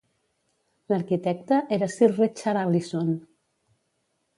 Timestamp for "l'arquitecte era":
0.93-1.91